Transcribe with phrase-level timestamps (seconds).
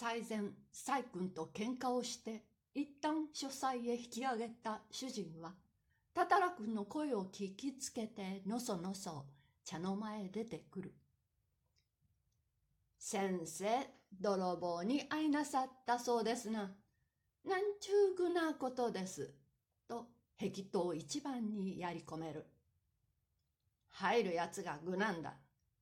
[0.00, 5.56] 最前、細君と喧嘩をして、一旦書斎へ引き上げた主人は、
[6.14, 9.26] たたら君の声を聞きつけてのそのそ
[9.64, 10.94] 茶の前へ出てくる。
[12.96, 13.66] 先生、
[14.20, 16.70] 泥棒に会いなさったそうですな。
[17.44, 19.34] なんちゅうぐなことです。
[19.88, 20.06] と、
[20.38, 22.46] 壁刀一番にやり込める。
[23.88, 25.34] 入るやつが具なんだ。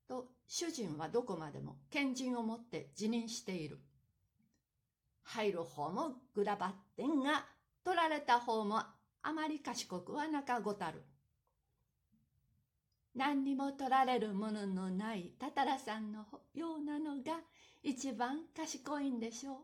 [0.09, 3.79] と、主人はどこまでも賢人を持って辞任している。
[5.27, 7.45] 入る方もぐだばってんが、
[7.85, 8.83] 取られた方も
[9.23, 11.02] あまり賢くはなかごたる。
[13.15, 17.41] 何にも取られるもののないたたらさんのようなのが
[17.83, 19.57] 一番賢いんでしょう。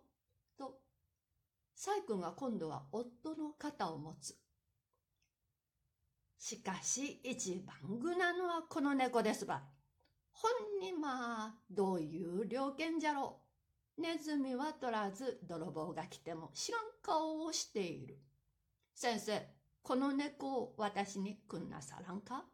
[0.59, 0.81] と、
[1.77, 4.35] 細君が今度は夫の肩を持つ。
[6.39, 9.63] しかし一番具なのはこの猫ですば。
[10.33, 13.42] ほんにまあ、どういう了見じゃろう。
[13.99, 18.19] ネズミは取らず泥棒が来ても知らん顔をしている。
[18.95, 19.43] 先生、
[19.83, 22.45] この猫を私にくんなさらんか？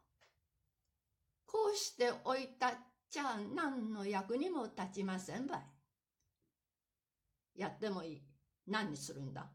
[1.45, 2.71] こうしておいたっ
[3.09, 5.59] ちゃ何の役にも立ちませんばい。
[7.55, 8.23] やってもいい。
[8.67, 9.49] 何にするんだ？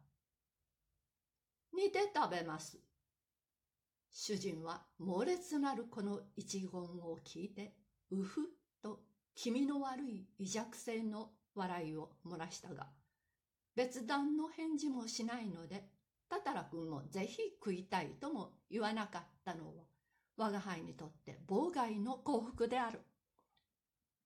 [1.73, 2.79] 煮て食べます。
[4.11, 7.75] 主人は猛烈なるこの一言を聞いて、
[8.11, 8.45] うふっ
[8.83, 9.01] と
[9.35, 12.89] 気味の悪い微弱性の笑いを漏らしたが、
[13.75, 15.85] 別段の返事もしないので、
[16.29, 19.85] たたらくんもぜひ食いたいとも言わなかったのは、
[20.37, 23.01] 我が輩にとって妨害の幸福である。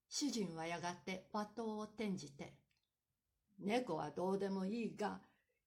[0.08, 2.54] 主人はやがて和刀を転じて、
[3.58, 5.20] 猫はどうでもいいが、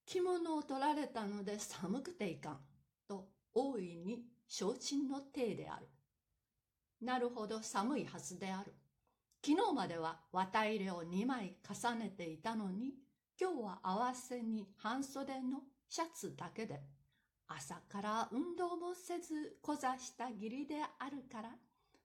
[0.04, 2.60] 着物を取られたので寒くていかん、
[3.06, 5.88] と大いに承知の体である。
[7.00, 8.72] なるほど寒いはずである。
[9.44, 12.94] 昨日までは綿入れを2枚重ねていたのに、
[13.40, 16.80] 今日は合わせに半袖のシャツだけで
[17.48, 21.50] 朝から運動もせずこざした義理であるから、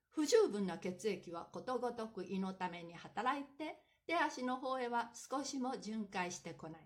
[0.10, 6.82] 不十分な血液はことごとく胃のために働いて、手足の方へは少しも巡回してこない。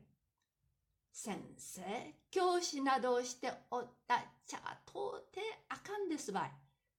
[1.13, 1.81] 先生、
[2.29, 6.51] 教師などをしておったちゃ到底あかんですばい。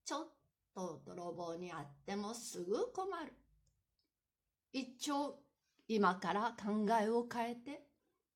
[0.05, 0.27] ちょっ
[0.73, 3.33] と泥棒にあってもすぐ困る。
[4.71, 5.35] 一丁、
[5.87, 7.83] 今から考えを変えて、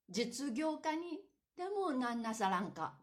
[0.09, 1.19] 実業家に
[1.57, 2.93] でもなんなさらんか。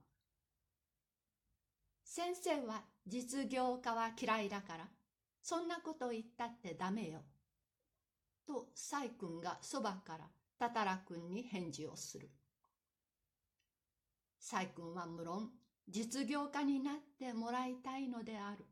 [2.04, 4.88] 先生は実業家は嫌いだから、
[5.42, 7.20] そんなこと言ったってダメよ。
[8.46, 12.30] と、サイ君がそばからタタラ君に返事をする。
[14.38, 15.50] サイ君は無論
[15.88, 18.64] 実業家になってもらいたいのである。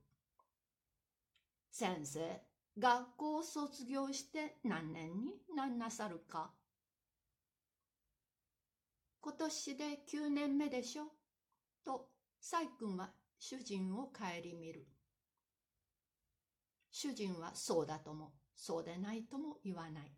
[1.75, 2.21] 先生、
[2.79, 6.51] 学校を卒業して何年になんなさるか？
[9.23, 11.05] 今年で9年目でしょ？
[11.83, 12.11] と、
[12.43, 14.25] サイ君は主人を顧
[14.61, 14.87] みる。
[16.91, 20.13] 主人はそうだとも、そうでないとも言わない。